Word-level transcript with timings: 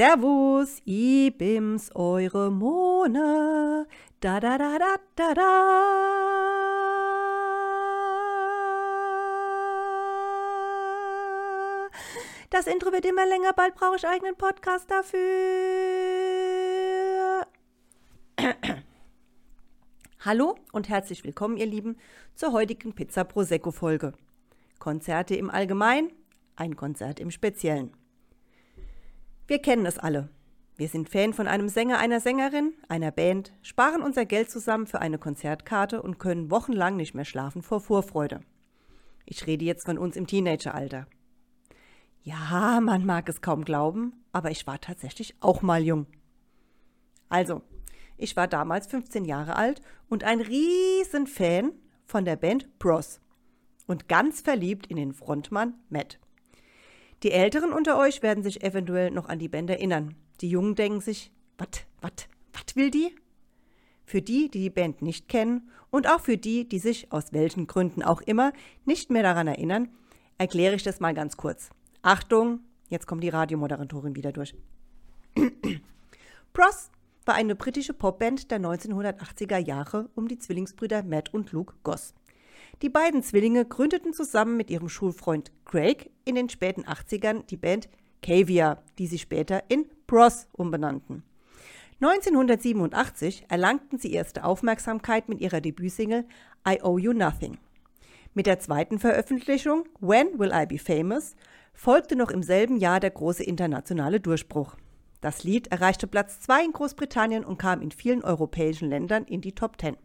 Servus, 0.00 0.80
ich 0.86 1.36
bin's, 1.36 1.94
eure 1.94 2.50
Mona. 2.50 3.84
Da 4.20 4.40
da 4.40 4.56
da 4.56 4.78
da 4.78 4.96
da 5.14 5.34
da. 5.34 6.70
Das 12.48 12.66
Intro 12.66 12.92
wird 12.92 13.04
immer 13.04 13.26
länger, 13.26 13.52
bald 13.52 13.74
brauche 13.74 13.96
ich 13.96 14.08
eigenen 14.08 14.36
Podcast 14.36 14.90
dafür. 14.90 15.20
Hallo 20.20 20.56
und 20.72 20.88
herzlich 20.88 21.24
willkommen, 21.24 21.58
ihr 21.58 21.66
Lieben, 21.66 21.98
zur 22.34 22.52
heutigen 22.52 22.94
Pizza 22.94 23.24
Prosecco 23.24 23.70
Folge. 23.70 24.14
Konzerte 24.78 25.34
im 25.34 25.50
Allgemeinen, 25.50 26.10
ein 26.56 26.74
Konzert 26.74 27.20
im 27.20 27.30
Speziellen. 27.30 27.99
Wir 29.50 29.58
kennen 29.58 29.84
es 29.84 29.98
alle. 29.98 30.28
Wir 30.76 30.86
sind 30.86 31.08
Fan 31.08 31.32
von 31.32 31.48
einem 31.48 31.68
Sänger, 31.68 31.98
einer 31.98 32.20
Sängerin, 32.20 32.72
einer 32.88 33.10
Band, 33.10 33.52
sparen 33.62 34.00
unser 34.00 34.24
Geld 34.24 34.48
zusammen 34.48 34.86
für 34.86 35.00
eine 35.00 35.18
Konzertkarte 35.18 36.02
und 36.02 36.20
können 36.20 36.52
wochenlang 36.52 36.94
nicht 36.94 37.14
mehr 37.14 37.24
schlafen 37.24 37.60
vor 37.60 37.80
Vorfreude. 37.80 38.42
Ich 39.26 39.48
rede 39.48 39.64
jetzt 39.64 39.86
von 39.86 39.98
uns 39.98 40.14
im 40.14 40.28
Teenageralter. 40.28 41.08
Ja, 42.22 42.80
man 42.80 43.04
mag 43.04 43.28
es 43.28 43.40
kaum 43.40 43.64
glauben, 43.64 44.12
aber 44.30 44.52
ich 44.52 44.68
war 44.68 44.80
tatsächlich 44.80 45.34
auch 45.40 45.62
mal 45.62 45.82
jung. 45.82 46.06
Also, 47.28 47.62
ich 48.18 48.36
war 48.36 48.46
damals 48.46 48.86
15 48.86 49.24
Jahre 49.24 49.56
alt 49.56 49.82
und 50.08 50.22
ein 50.22 50.40
riesen 50.40 51.26
Fan 51.26 51.72
von 52.06 52.24
der 52.24 52.36
Band 52.36 52.78
Bros 52.78 53.20
und 53.88 54.06
ganz 54.06 54.42
verliebt 54.42 54.86
in 54.86 54.96
den 54.96 55.12
Frontmann 55.12 55.74
Matt. 55.88 56.19
Die 57.22 57.32
Älteren 57.32 57.72
unter 57.72 57.98
euch 57.98 58.22
werden 58.22 58.42
sich 58.42 58.62
eventuell 58.62 59.10
noch 59.10 59.28
an 59.28 59.38
die 59.38 59.48
Band 59.48 59.68
erinnern. 59.68 60.14
Die 60.40 60.48
Jungen 60.48 60.74
denken 60.74 61.00
sich, 61.00 61.30
wat, 61.58 61.86
wat, 62.00 62.28
wat 62.52 62.76
will 62.76 62.90
die? 62.90 63.14
Für 64.06 64.22
die, 64.22 64.50
die 64.50 64.60
die 64.60 64.70
Band 64.70 65.02
nicht 65.02 65.28
kennen 65.28 65.68
und 65.90 66.08
auch 66.08 66.20
für 66.20 66.38
die, 66.38 66.68
die 66.68 66.78
sich 66.78 67.12
aus 67.12 67.32
welchen 67.32 67.66
Gründen 67.66 68.02
auch 68.02 68.22
immer 68.22 68.52
nicht 68.86 69.10
mehr 69.10 69.22
daran 69.22 69.46
erinnern, 69.46 69.88
erkläre 70.38 70.74
ich 70.74 70.82
das 70.82 70.98
mal 70.98 71.12
ganz 71.12 71.36
kurz. 71.36 71.68
Achtung, 72.00 72.60
jetzt 72.88 73.06
kommt 73.06 73.22
die 73.22 73.28
Radiomoderatorin 73.28 74.16
wieder 74.16 74.32
durch. 74.32 74.54
Pross 76.54 76.90
war 77.26 77.34
eine 77.34 77.54
britische 77.54 77.92
Popband 77.92 78.50
der 78.50 78.60
1980er 78.60 79.58
Jahre 79.58 80.08
um 80.14 80.26
die 80.26 80.38
Zwillingsbrüder 80.38 81.02
Matt 81.02 81.32
und 81.34 81.52
Luke 81.52 81.74
Goss. 81.84 82.14
Die 82.82 82.88
beiden 82.88 83.22
Zwillinge 83.22 83.66
gründeten 83.66 84.14
zusammen 84.14 84.56
mit 84.56 84.70
ihrem 84.70 84.88
Schulfreund 84.88 85.52
Craig 85.66 86.10
in 86.24 86.34
den 86.34 86.48
späten 86.48 86.84
80ern 86.84 87.44
die 87.46 87.58
Band 87.58 87.90
Caviar, 88.22 88.82
die 88.98 89.06
sie 89.06 89.18
später 89.18 89.64
in 89.68 89.86
Bros 90.06 90.48
umbenannten. 90.52 91.22
1987 92.00 93.44
erlangten 93.48 93.98
sie 93.98 94.12
erste 94.12 94.44
Aufmerksamkeit 94.44 95.28
mit 95.28 95.42
ihrer 95.42 95.60
Debütsingle 95.60 96.24
I 96.66 96.80
Owe 96.82 96.98
You 96.98 97.12
Nothing. 97.12 97.58
Mit 98.32 98.46
der 98.46 98.58
zweiten 98.60 98.98
Veröffentlichung 98.98 99.84
When 100.00 100.38
Will 100.38 100.52
I 100.54 100.64
Be 100.64 100.78
Famous 100.78 101.36
folgte 101.74 102.16
noch 102.16 102.30
im 102.30 102.42
selben 102.42 102.78
Jahr 102.78 103.00
der 103.00 103.10
große 103.10 103.44
internationale 103.44 104.20
Durchbruch. 104.20 104.76
Das 105.20 105.44
Lied 105.44 105.66
erreichte 105.66 106.06
Platz 106.06 106.40
2 106.40 106.64
in 106.64 106.72
Großbritannien 106.72 107.44
und 107.44 107.58
kam 107.58 107.82
in 107.82 107.90
vielen 107.90 108.24
europäischen 108.24 108.88
Ländern 108.88 109.24
in 109.24 109.42
die 109.42 109.54
Top 109.54 109.78
10. 109.78 109.98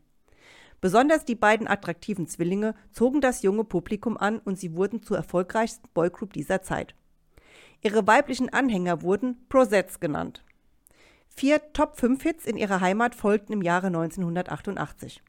Besonders 0.81 1.25
die 1.25 1.35
beiden 1.35 1.67
attraktiven 1.67 2.27
Zwillinge 2.27 2.75
zogen 2.91 3.21
das 3.21 3.41
junge 3.41 3.63
Publikum 3.63 4.17
an 4.17 4.39
und 4.39 4.59
sie 4.59 4.75
wurden 4.75 5.01
zur 5.01 5.17
erfolgreichsten 5.17 5.87
Boygroup 5.93 6.33
dieser 6.33 6.61
Zeit. 6.61 6.95
Ihre 7.81 8.05
weiblichen 8.07 8.51
Anhänger 8.51 9.01
wurden 9.01 9.47
Prosets 9.47 9.99
genannt. 9.99 10.43
Vier 11.27 11.61
Top-5-Hits 11.73 12.45
in 12.45 12.57
ihrer 12.57 12.81
Heimat 12.81 13.13
folgten 13.13 13.53
im 13.53 13.61
Jahre 13.61 13.87
1988. 13.87 15.21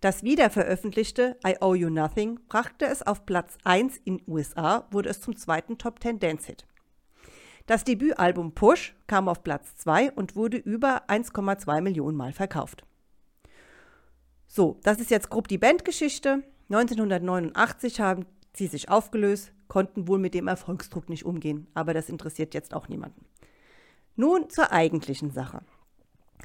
Das 0.00 0.22
wiederveröffentlichte 0.22 1.36
I 1.46 1.56
Owe 1.60 1.76
You 1.76 1.90
Nothing 1.90 2.40
brachte 2.48 2.86
es 2.86 3.06
auf 3.06 3.24
Platz 3.24 3.56
1 3.64 3.98
in 4.04 4.20
USA, 4.26 4.88
wurde 4.90 5.10
es 5.10 5.20
zum 5.20 5.36
zweiten 5.36 5.78
Top-10-Dance-Hit. 5.78 6.66
Das 7.66 7.84
Debütalbum 7.84 8.52
Push 8.52 8.94
kam 9.06 9.28
auf 9.28 9.44
Platz 9.44 9.76
2 9.76 10.12
und 10.12 10.34
wurde 10.34 10.56
über 10.56 11.08
1,2 11.08 11.80
Millionen 11.80 12.16
Mal 12.16 12.32
verkauft. 12.32 12.84
So, 14.54 14.78
das 14.82 15.00
ist 15.00 15.10
jetzt 15.10 15.30
grob 15.30 15.48
die 15.48 15.56
Bandgeschichte. 15.56 16.42
1989 16.68 18.00
haben 18.00 18.26
sie 18.52 18.66
sich 18.66 18.90
aufgelöst, 18.90 19.50
konnten 19.66 20.08
wohl 20.08 20.18
mit 20.18 20.34
dem 20.34 20.46
Erfolgsdruck 20.46 21.08
nicht 21.08 21.24
umgehen, 21.24 21.68
aber 21.72 21.94
das 21.94 22.10
interessiert 22.10 22.52
jetzt 22.52 22.74
auch 22.74 22.86
niemanden. 22.86 23.24
Nun 24.14 24.50
zur 24.50 24.70
eigentlichen 24.70 25.30
Sache. 25.30 25.62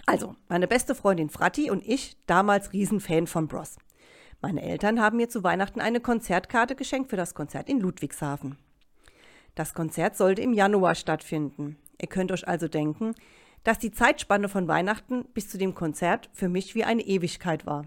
Also, 0.06 0.38
meine 0.48 0.70
beste 0.70 0.96
Freundin 0.96 1.30
Fratti 1.30 1.70
und 1.70 1.86
ich, 1.86 2.16
damals 2.28 2.72
Riesenfan 2.72 3.28
von 3.28 3.50
Bros. 3.50 3.76
Meine 4.40 4.62
Eltern 4.62 5.02
haben 5.02 5.18
mir 5.18 5.28
zu 5.28 5.44
Weihnachten 5.44 5.82
eine 5.82 6.00
Konzertkarte 6.00 6.76
geschenkt 6.76 7.10
für 7.10 7.18
das 7.18 7.36
Konzert 7.36 7.68
in 7.68 7.82
Ludwigshafen. 7.82 8.58
Das 9.54 9.74
Konzert 9.74 10.16
sollte 10.16 10.42
im 10.42 10.54
Januar 10.54 10.96
stattfinden. 10.96 11.76
Ihr 12.02 12.08
könnt 12.08 12.32
euch 12.32 12.48
also 12.48 12.70
denken, 12.70 13.16
dass 13.66 13.80
die 13.80 13.92
Zeitspanne 13.92 14.48
von 14.48 14.70
Weihnachten 14.70 15.26
bis 15.34 15.50
zu 15.50 15.58
dem 15.58 15.76
Konzert 15.76 16.30
für 16.32 16.48
mich 16.48 16.74
wie 16.74 16.86
eine 16.86 17.02
Ewigkeit 17.02 17.66
war. 17.66 17.86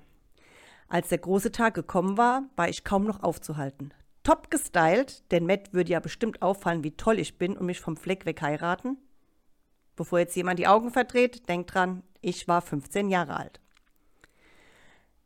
Als 0.90 1.08
der 1.08 1.18
große 1.18 1.52
Tag 1.52 1.74
gekommen 1.74 2.18
war, 2.18 2.42
war 2.56 2.68
ich 2.68 2.82
kaum 2.82 3.04
noch 3.04 3.22
aufzuhalten. 3.22 3.94
Top 4.24 4.50
gestylt, 4.50 5.22
denn 5.30 5.46
Matt 5.46 5.72
würde 5.72 5.92
ja 5.92 6.00
bestimmt 6.00 6.42
auffallen, 6.42 6.82
wie 6.82 6.96
toll 6.96 7.20
ich 7.20 7.38
bin 7.38 7.56
und 7.56 7.64
mich 7.64 7.78
vom 7.80 7.96
Fleck 7.96 8.26
weg 8.26 8.42
heiraten. 8.42 8.98
Bevor 9.94 10.18
jetzt 10.18 10.34
jemand 10.34 10.58
die 10.58 10.66
Augen 10.66 10.90
verdreht, 10.90 11.48
denkt 11.48 11.72
dran, 11.72 12.02
ich 12.20 12.48
war 12.48 12.60
15 12.60 13.08
Jahre 13.08 13.36
alt. 13.36 13.60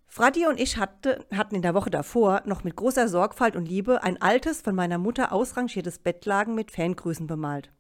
Fraddy 0.07 0.47
und 0.47 0.61
ich 0.61 0.77
hatte, 0.77 1.25
hatten 1.33 1.55
in 1.55 1.63
der 1.63 1.75
Woche 1.75 1.91
davor 1.91 2.43
noch 2.45 2.63
mit 2.63 2.77
großer 2.77 3.09
Sorgfalt 3.09 3.57
und 3.57 3.67
Liebe 3.67 4.03
ein 4.03 4.21
altes, 4.21 4.61
von 4.61 4.75
meiner 4.75 4.99
Mutter 4.99 5.33
ausrangiertes 5.33 5.99
Bettlagen 5.99 6.55
mit 6.55 6.73
Fangrüßen 6.73 7.27
bemalt. 7.27 7.73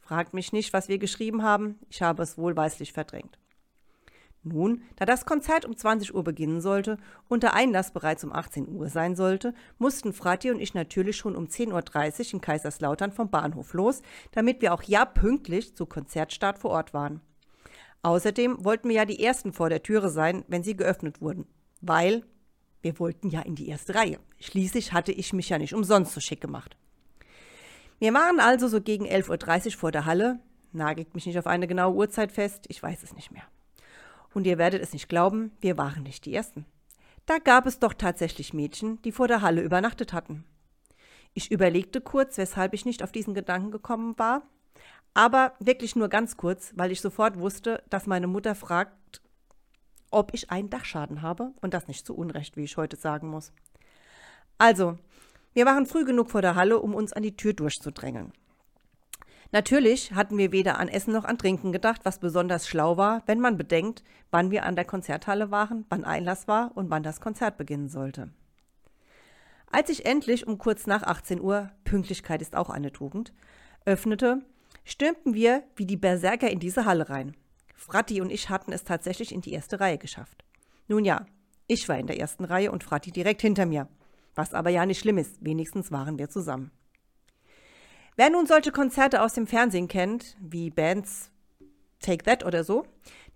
Fragt 0.00 0.34
mich 0.34 0.52
nicht, 0.52 0.74
was 0.74 0.88
wir 0.88 0.98
geschrieben 0.98 1.42
haben, 1.42 1.78
ich 1.88 2.02
habe 2.02 2.22
es 2.22 2.36
wohlweislich 2.36 2.92
verdrängt. 2.92 3.38
Nun, 4.44 4.82
da 4.96 5.04
das 5.04 5.24
Konzert 5.24 5.64
um 5.64 5.76
20 5.76 6.14
Uhr 6.14 6.24
beginnen 6.24 6.60
sollte 6.60 6.96
und 7.28 7.44
der 7.44 7.54
Einlass 7.54 7.92
bereits 7.92 8.24
um 8.24 8.32
18 8.32 8.68
Uhr 8.68 8.88
sein 8.88 9.14
sollte, 9.14 9.54
mussten 9.78 10.12
Frati 10.12 10.50
und 10.50 10.60
ich 10.60 10.74
natürlich 10.74 11.16
schon 11.16 11.36
um 11.36 11.46
10.30 11.46 12.18
Uhr 12.28 12.34
in 12.34 12.40
Kaiserslautern 12.40 13.12
vom 13.12 13.30
Bahnhof 13.30 13.72
los, 13.72 14.02
damit 14.32 14.60
wir 14.60 14.74
auch 14.74 14.82
ja 14.82 15.04
pünktlich 15.04 15.76
zu 15.76 15.86
Konzertstart 15.86 16.58
vor 16.58 16.72
Ort 16.72 16.92
waren. 16.92 17.20
Außerdem 18.02 18.64
wollten 18.64 18.88
wir 18.88 18.96
ja 18.96 19.04
die 19.04 19.22
Ersten 19.22 19.52
vor 19.52 19.68
der 19.68 19.84
Türe 19.84 20.08
sein, 20.08 20.44
wenn 20.48 20.64
sie 20.64 20.76
geöffnet 20.76 21.20
wurden, 21.20 21.46
weil 21.80 22.24
wir 22.80 22.98
wollten 22.98 23.28
ja 23.28 23.42
in 23.42 23.54
die 23.54 23.68
erste 23.68 23.94
Reihe. 23.94 24.18
Schließlich 24.40 24.92
hatte 24.92 25.12
ich 25.12 25.32
mich 25.32 25.50
ja 25.50 25.58
nicht 25.58 25.72
umsonst 25.72 26.14
so 26.14 26.20
schick 26.20 26.40
gemacht. 26.40 26.76
Wir 28.00 28.12
waren 28.12 28.40
also 28.40 28.66
so 28.66 28.80
gegen 28.80 29.06
11.30 29.06 29.66
Uhr 29.66 29.72
vor 29.78 29.92
der 29.92 30.04
Halle, 30.04 30.40
nagelt 30.72 31.14
mich 31.14 31.26
nicht 31.26 31.38
auf 31.38 31.46
eine 31.46 31.68
genaue 31.68 31.94
Uhrzeit 31.94 32.32
fest, 32.32 32.64
ich 32.66 32.82
weiß 32.82 33.04
es 33.04 33.14
nicht 33.14 33.30
mehr. 33.30 33.44
Und 34.34 34.46
ihr 34.46 34.58
werdet 34.58 34.82
es 34.82 34.92
nicht 34.92 35.08
glauben, 35.08 35.52
wir 35.60 35.76
waren 35.78 36.02
nicht 36.02 36.24
die 36.24 36.34
Ersten. 36.34 36.66
Da 37.26 37.38
gab 37.38 37.66
es 37.66 37.78
doch 37.78 37.94
tatsächlich 37.94 38.52
Mädchen, 38.52 39.00
die 39.02 39.12
vor 39.12 39.28
der 39.28 39.42
Halle 39.42 39.62
übernachtet 39.62 40.12
hatten. 40.12 40.44
Ich 41.34 41.50
überlegte 41.50 42.00
kurz, 42.00 42.36
weshalb 42.36 42.74
ich 42.74 42.84
nicht 42.84 43.02
auf 43.02 43.12
diesen 43.12 43.34
Gedanken 43.34 43.70
gekommen 43.70 44.18
war, 44.18 44.42
aber 45.14 45.54
wirklich 45.60 45.96
nur 45.96 46.08
ganz 46.08 46.36
kurz, 46.36 46.72
weil 46.76 46.90
ich 46.90 47.00
sofort 47.00 47.38
wusste, 47.38 47.82
dass 47.90 48.06
meine 48.06 48.26
Mutter 48.26 48.54
fragt, 48.54 49.22
ob 50.10 50.34
ich 50.34 50.50
einen 50.50 50.70
Dachschaden 50.70 51.22
habe 51.22 51.52
und 51.60 51.74
das 51.74 51.88
nicht 51.88 52.06
zu 52.06 52.14
Unrecht, 52.14 52.56
wie 52.56 52.64
ich 52.64 52.76
heute 52.76 52.96
sagen 52.96 53.28
muss. 53.28 53.52
Also, 54.58 54.98
wir 55.54 55.66
waren 55.66 55.86
früh 55.86 56.04
genug 56.04 56.30
vor 56.30 56.42
der 56.42 56.54
Halle, 56.54 56.78
um 56.78 56.94
uns 56.94 57.12
an 57.12 57.22
die 57.22 57.36
Tür 57.36 57.52
durchzudrängeln. 57.52 58.32
Natürlich 59.52 60.12
hatten 60.12 60.38
wir 60.38 60.50
weder 60.50 60.78
an 60.78 60.88
Essen 60.88 61.12
noch 61.12 61.26
an 61.26 61.36
Trinken 61.36 61.72
gedacht, 61.72 62.00
was 62.04 62.18
besonders 62.18 62.66
schlau 62.66 62.96
war, 62.96 63.22
wenn 63.26 63.38
man 63.38 63.58
bedenkt, 63.58 64.02
wann 64.30 64.50
wir 64.50 64.64
an 64.64 64.76
der 64.76 64.86
Konzerthalle 64.86 65.50
waren, 65.50 65.84
wann 65.90 66.04
Einlass 66.04 66.48
war 66.48 66.72
und 66.74 66.88
wann 66.88 67.02
das 67.02 67.20
Konzert 67.20 67.58
beginnen 67.58 67.90
sollte. 67.90 68.30
Als 69.70 69.90
ich 69.90 70.06
endlich 70.06 70.46
um 70.46 70.56
kurz 70.56 70.86
nach 70.86 71.02
18 71.02 71.40
Uhr, 71.40 71.70
Pünktlichkeit 71.84 72.40
ist 72.40 72.56
auch 72.56 72.70
eine 72.70 72.92
Tugend, 72.92 73.34
öffnete, 73.84 74.42
stürmten 74.84 75.34
wir 75.34 75.62
wie 75.76 75.86
die 75.86 75.98
Berserker 75.98 76.50
in 76.50 76.58
diese 76.58 76.86
Halle 76.86 77.10
rein. 77.10 77.36
Fratti 77.74 78.22
und 78.22 78.32
ich 78.32 78.48
hatten 78.48 78.72
es 78.72 78.84
tatsächlich 78.84 79.32
in 79.34 79.42
die 79.42 79.52
erste 79.52 79.80
Reihe 79.80 79.98
geschafft. 79.98 80.44
Nun 80.88 81.04
ja, 81.04 81.26
ich 81.66 81.88
war 81.90 81.98
in 81.98 82.06
der 82.06 82.18
ersten 82.18 82.46
Reihe 82.46 82.72
und 82.72 82.84
Fratti 82.84 83.10
direkt 83.10 83.42
hinter 83.42 83.66
mir. 83.66 83.86
Was 84.34 84.54
aber 84.54 84.70
ja 84.70 84.86
nicht 84.86 85.00
schlimm 85.00 85.18
ist, 85.18 85.44
wenigstens 85.44 85.92
waren 85.92 86.18
wir 86.18 86.30
zusammen. 86.30 86.70
Wer 88.22 88.30
nun 88.30 88.46
solche 88.46 88.70
Konzerte 88.70 89.20
aus 89.20 89.32
dem 89.32 89.48
Fernsehen 89.48 89.88
kennt, 89.88 90.36
wie 90.38 90.70
Bands 90.70 91.32
Take 91.98 92.22
That 92.22 92.46
oder 92.46 92.62
so, 92.62 92.86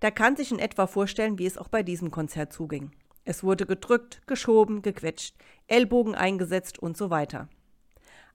der 0.01 0.11
kann 0.11 0.37
sich 0.37 0.49
in 0.49 0.59
etwa 0.59 0.87
vorstellen, 0.87 1.37
wie 1.37 1.45
es 1.45 1.57
auch 1.57 1.67
bei 1.67 1.83
diesem 1.83 2.09
Konzert 2.09 2.53
zuging. 2.53 2.91
Es 3.25 3.43
wurde 3.43 3.65
gedrückt, 3.65 4.21
geschoben, 4.27 4.81
gequetscht, 4.81 5.35
Ellbogen 5.67 6.15
eingesetzt 6.15 6.79
und 6.79 6.95
so 6.95 7.09
weiter. 7.09 7.49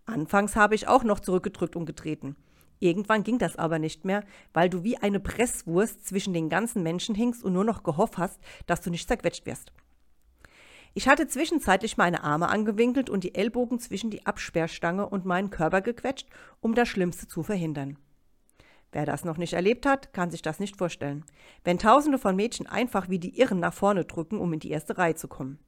Anfangs 0.04 0.54
habe 0.54 0.74
ich 0.74 0.88
auch 0.88 1.04
noch 1.04 1.20
zurückgedrückt 1.20 1.74
und 1.74 1.86
getreten. 1.86 2.36
Irgendwann 2.80 3.24
ging 3.24 3.38
das 3.38 3.56
aber 3.56 3.78
nicht 3.78 4.04
mehr, 4.04 4.22
weil 4.52 4.68
du 4.68 4.82
wie 4.82 4.98
eine 4.98 5.20
Presswurst 5.20 6.06
zwischen 6.06 6.34
den 6.34 6.50
ganzen 6.50 6.82
Menschen 6.82 7.14
hingst 7.14 7.42
und 7.42 7.54
nur 7.54 7.64
noch 7.64 7.82
gehofft 7.82 8.18
hast, 8.18 8.38
dass 8.66 8.82
du 8.82 8.90
nicht 8.90 9.08
zerquetscht 9.08 9.46
wirst. 9.46 9.72
Ich 10.94 11.08
hatte 11.08 11.26
zwischenzeitlich 11.26 11.96
meine 11.96 12.22
Arme 12.22 12.48
angewinkelt 12.48 13.08
und 13.08 13.24
die 13.24 13.34
Ellbogen 13.34 13.78
zwischen 13.78 14.10
die 14.10 14.26
Absperrstange 14.26 15.08
und 15.08 15.24
meinen 15.24 15.50
Körper 15.50 15.80
gequetscht, 15.80 16.28
um 16.60 16.74
das 16.74 16.88
Schlimmste 16.88 17.26
zu 17.26 17.42
verhindern. 17.42 17.98
Wer 18.92 19.06
das 19.06 19.24
noch 19.24 19.38
nicht 19.38 19.54
erlebt 19.54 19.86
hat, 19.86 20.12
kann 20.12 20.30
sich 20.30 20.42
das 20.42 20.60
nicht 20.60 20.76
vorstellen. 20.76 21.24
Wenn 21.64 21.78
tausende 21.78 22.18
von 22.18 22.36
Mädchen 22.36 22.66
einfach 22.66 23.08
wie 23.08 23.18
die 23.18 23.38
Irren 23.38 23.58
nach 23.58 23.72
vorne 23.72 24.04
drücken, 24.04 24.38
um 24.38 24.52
in 24.52 24.60
die 24.60 24.70
erste 24.70 24.98
Reihe 24.98 25.14
zu 25.14 25.28
kommen. 25.28 25.58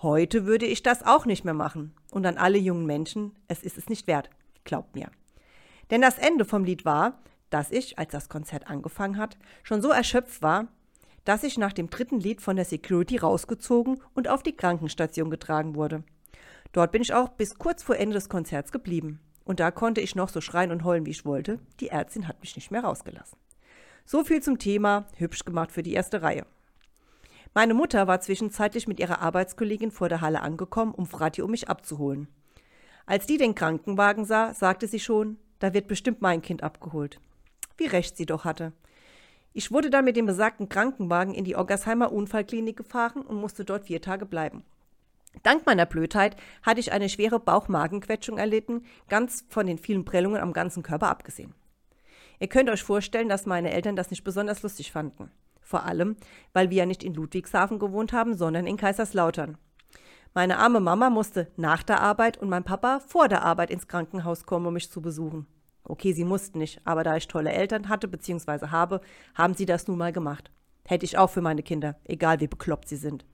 Heute 0.00 0.46
würde 0.46 0.64
ich 0.64 0.82
das 0.82 1.02
auch 1.02 1.26
nicht 1.26 1.44
mehr 1.44 1.54
machen. 1.54 1.94
Und 2.10 2.24
an 2.24 2.38
alle 2.38 2.58
jungen 2.58 2.86
Menschen, 2.86 3.36
es 3.48 3.62
ist 3.62 3.76
es 3.76 3.90
nicht 3.90 4.06
wert. 4.06 4.30
Glaubt 4.64 4.94
mir. 4.94 5.10
Denn 5.90 6.00
das 6.00 6.18
Ende 6.18 6.46
vom 6.46 6.64
Lied 6.64 6.86
war, 6.86 7.18
dass 7.50 7.70
ich, 7.70 7.98
als 7.98 8.12
das 8.12 8.30
Konzert 8.30 8.68
angefangen 8.68 9.18
hat, 9.18 9.36
schon 9.62 9.82
so 9.82 9.90
erschöpft 9.90 10.40
war, 10.40 10.68
dass 11.24 11.42
ich 11.42 11.58
nach 11.58 11.72
dem 11.72 11.90
dritten 11.90 12.20
Lied 12.20 12.40
von 12.40 12.56
der 12.56 12.64
Security 12.64 13.16
rausgezogen 13.16 14.00
und 14.14 14.28
auf 14.28 14.42
die 14.42 14.56
Krankenstation 14.56 15.30
getragen 15.30 15.74
wurde. 15.74 16.04
Dort 16.72 16.92
bin 16.92 17.02
ich 17.02 17.14
auch 17.14 17.28
bis 17.30 17.56
kurz 17.56 17.82
vor 17.82 17.96
Ende 17.96 18.14
des 18.14 18.28
Konzerts 18.28 18.72
geblieben. 18.72 19.20
Und 19.44 19.60
da 19.60 19.70
konnte 19.70 20.00
ich 20.00 20.16
noch 20.16 20.28
so 20.28 20.40
schreien 20.40 20.72
und 20.72 20.84
heulen, 20.84 21.06
wie 21.06 21.10
ich 21.10 21.24
wollte. 21.24 21.58
Die 21.80 21.88
Ärztin 21.88 22.26
hat 22.26 22.40
mich 22.40 22.56
nicht 22.56 22.70
mehr 22.70 22.82
rausgelassen. 22.82 23.38
So 24.04 24.24
viel 24.24 24.42
zum 24.42 24.58
Thema 24.58 25.06
hübsch 25.16 25.44
gemacht 25.44 25.72
für 25.72 25.82
die 25.82 25.92
erste 25.92 26.22
Reihe. 26.22 26.46
Meine 27.54 27.74
Mutter 27.74 28.06
war 28.06 28.20
zwischenzeitlich 28.20 28.88
mit 28.88 28.98
ihrer 28.98 29.20
Arbeitskollegin 29.20 29.92
vor 29.92 30.08
der 30.08 30.20
Halle 30.20 30.42
angekommen, 30.42 30.92
um 30.92 31.06
Frati 31.06 31.40
um 31.40 31.50
mich 31.50 31.68
abzuholen. 31.68 32.26
Als 33.06 33.26
die 33.26 33.36
den 33.38 33.54
Krankenwagen 33.54 34.24
sah, 34.24 34.52
sagte 34.54 34.88
sie 34.88 34.98
schon, 34.98 35.38
da 35.60 35.72
wird 35.72 35.86
bestimmt 35.86 36.20
mein 36.20 36.42
Kind 36.42 36.62
abgeholt. 36.62 37.20
Wie 37.76 37.86
recht 37.86 38.16
sie 38.16 38.26
doch 38.26 38.44
hatte. 38.44 38.72
Ich 39.56 39.70
wurde 39.70 39.88
dann 39.88 40.04
mit 40.04 40.16
dem 40.16 40.26
besagten 40.26 40.68
Krankenwagen 40.68 41.32
in 41.32 41.44
die 41.44 41.54
Oggersheimer 41.54 42.10
Unfallklinik 42.10 42.76
gefahren 42.76 43.22
und 43.22 43.40
musste 43.40 43.64
dort 43.64 43.84
vier 43.84 44.02
Tage 44.02 44.26
bleiben. 44.26 44.64
Dank 45.44 45.64
meiner 45.64 45.86
Blödheit 45.86 46.36
hatte 46.62 46.80
ich 46.80 46.90
eine 46.90 47.08
schwere 47.08 47.38
Bauchmagenquetschung 47.38 48.36
erlitten, 48.36 48.84
ganz 49.08 49.44
von 49.48 49.66
den 49.66 49.78
vielen 49.78 50.04
Prellungen 50.04 50.42
am 50.42 50.52
ganzen 50.52 50.82
Körper 50.82 51.08
abgesehen. 51.08 51.54
Ihr 52.40 52.48
könnt 52.48 52.68
euch 52.68 52.82
vorstellen, 52.82 53.28
dass 53.28 53.46
meine 53.46 53.72
Eltern 53.72 53.94
das 53.94 54.10
nicht 54.10 54.24
besonders 54.24 54.64
lustig 54.64 54.90
fanden. 54.90 55.30
Vor 55.60 55.84
allem, 55.84 56.16
weil 56.52 56.70
wir 56.70 56.78
ja 56.78 56.86
nicht 56.86 57.04
in 57.04 57.14
Ludwigshafen 57.14 57.78
gewohnt 57.78 58.12
haben, 58.12 58.36
sondern 58.36 58.66
in 58.66 58.76
Kaiserslautern. 58.76 59.56
Meine 60.34 60.58
arme 60.58 60.80
Mama 60.80 61.10
musste 61.10 61.46
nach 61.56 61.84
der 61.84 62.00
Arbeit 62.00 62.38
und 62.38 62.48
mein 62.48 62.64
Papa 62.64 62.98
vor 63.06 63.28
der 63.28 63.44
Arbeit 63.44 63.70
ins 63.70 63.86
Krankenhaus 63.86 64.46
kommen, 64.46 64.66
um 64.66 64.74
mich 64.74 64.90
zu 64.90 65.00
besuchen. 65.00 65.46
Okay, 65.84 66.12
sie 66.12 66.24
mussten 66.24 66.58
nicht, 66.58 66.80
aber 66.84 67.04
da 67.04 67.16
ich 67.16 67.28
tolle 67.28 67.52
Eltern 67.52 67.88
hatte 67.88 68.08
bzw. 68.08 68.68
habe, 68.68 69.00
haben 69.34 69.54
sie 69.54 69.66
das 69.66 69.86
nun 69.86 69.98
mal 69.98 70.12
gemacht. 70.12 70.50
Hätte 70.86 71.04
ich 71.04 71.18
auch 71.18 71.30
für 71.30 71.42
meine 71.42 71.62
Kinder, 71.62 71.96
egal 72.04 72.40
wie 72.40 72.46
bekloppt 72.46 72.88
sie 72.88 72.96
sind. 72.96 73.24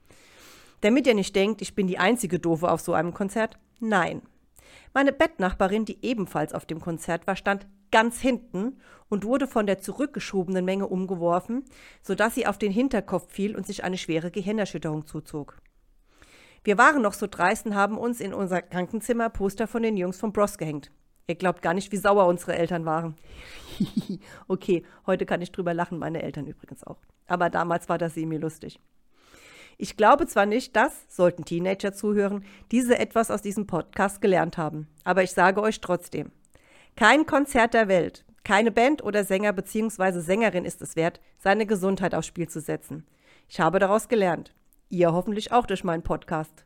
Damit 0.81 1.06
ihr 1.06 1.14
nicht 1.14 1.37
denkt, 1.37 1.62
ich 1.62 1.75
bin 1.75 1.87
die 1.87 1.99
einzige 1.99 2.38
Doofe 2.38 2.70
auf 2.70 2.81
so 2.81 2.93
einem 2.93 3.14
Konzert. 3.14 3.58
Nein. 3.81 4.23
Meine 4.94 5.12
Bettnachbarin, 5.12 5.85
die 5.85 5.99
ebenfalls 6.05 6.52
auf 6.52 6.67
dem 6.67 6.81
Konzert 6.81 7.26
war, 7.26 7.37
stand 7.37 7.67
ganz 7.91 8.20
hinten 8.20 8.81
und 9.08 9.25
wurde 9.25 9.47
von 9.47 9.67
der 9.67 9.79
zurückgeschobenen 9.79 10.64
Menge 10.64 10.87
umgeworfen, 10.87 11.64
sodass 12.02 12.35
sie 12.35 12.47
auf 12.47 12.58
den 12.58 12.73
Hinterkopf 12.73 13.31
fiel 13.31 13.56
und 13.56 13.67
sich 13.67 13.85
eine 13.85 13.99
schwere 13.99 14.31
Gehirnerschütterung 14.31 15.06
zuzog. 15.06 15.58
Wir 16.62 16.79
waren 16.79 17.02
noch 17.02 17.14
so 17.14 17.26
dreist 17.26 17.67
und 17.67 17.75
haben 17.75 17.99
uns 17.99 18.20
in 18.20 18.35
unser 18.35 18.62
Krankenzimmer 18.62 19.31
Poster 19.31 19.67
von 19.67 19.82
den 19.82 19.97
Jungs 19.97 20.19
von 20.19 20.32
Bros 20.32 20.58
gehängt. 20.58 20.91
Ihr 21.26 21.34
glaubt 21.37 21.62
gar 21.62 21.75
nicht, 21.75 21.93
wie 21.93 21.96
sauer 21.96 22.26
unsere 22.26 22.56
Eltern 22.56 22.84
waren. 22.84 23.17
okay, 24.49 24.84
heute 25.06 25.26
kann 25.26 25.43
ich 25.43 25.52
drüber 25.52 25.75
lachen, 25.75 25.99
meine 25.99 26.22
Eltern 26.22 26.46
übrigens 26.46 26.84
auch. 26.84 26.99
Aber 27.26 27.50
damals 27.50 27.88
war 27.88 27.99
das 27.99 28.14
semi 28.14 28.37
lustig. 28.37 28.81
Ich 29.78 29.96
glaube 29.96 30.26
zwar 30.26 30.44
nicht, 30.44 30.76
dass, 30.76 31.06
sollten 31.08 31.44
Teenager 31.44 31.94
zuhören, 31.94 32.44
diese 32.70 32.99
etwas 32.99 33.31
aus 33.31 33.40
diesem 33.40 33.67
Podcast 33.67 34.20
gelernt 34.20 34.58
haben, 34.58 34.88
aber 35.05 35.22
ich 35.22 35.31
sage 35.31 35.62
euch 35.62 35.81
trotzdem. 35.81 36.32
Kein 36.96 37.25
Konzert 37.25 37.73
der 37.73 37.88
Welt, 37.88 38.26
keine 38.44 38.73
Band 38.73 39.02
oder 39.02 39.25
Sänger 39.25 39.55
bzw. 39.55 40.20
Sängerin 40.20 40.66
ist 40.66 40.82
es 40.82 40.96
wert, 40.96 41.20
seine 41.38 41.64
Gesundheit 41.64 42.14
aufs 42.14 42.26
Spiel 42.26 42.49
zu 42.49 42.61
setzen. 42.61 43.06
Ich 43.49 43.61
habe 43.61 43.78
daraus 43.78 44.08
gelernt. 44.08 44.55
Ihr 44.90 45.12
hoffentlich 45.12 45.50
auch 45.52 45.64
durch 45.64 45.82
meinen 45.82 46.02
Podcast. 46.02 46.64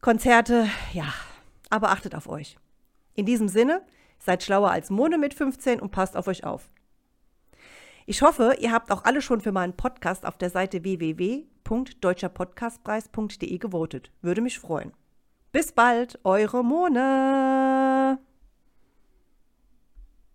Konzerte, 0.00 0.68
ja, 0.92 1.12
aber 1.70 1.90
achtet 1.90 2.14
auf 2.14 2.28
euch. 2.28 2.56
In 3.18 3.26
diesem 3.26 3.48
Sinne, 3.48 3.82
seid 4.20 4.44
schlauer 4.44 4.70
als 4.70 4.90
Mone 4.90 5.18
mit 5.18 5.34
15 5.34 5.80
und 5.80 5.90
passt 5.90 6.16
auf 6.16 6.28
euch 6.28 6.44
auf. 6.44 6.70
Ich 8.06 8.22
hoffe, 8.22 8.54
ihr 8.60 8.70
habt 8.70 8.92
auch 8.92 9.02
alle 9.02 9.22
schon 9.22 9.40
für 9.40 9.50
meinen 9.50 9.72
Podcast 9.72 10.24
auf 10.24 10.38
der 10.38 10.50
Seite 10.50 10.84
www.deutscherpodcastpreis.de 10.84 13.58
gewotet. 13.58 14.12
Würde 14.22 14.40
mich 14.40 14.60
freuen. 14.60 14.92
Bis 15.50 15.72
bald, 15.72 16.20
eure 16.22 16.62
Mone. 16.62 17.77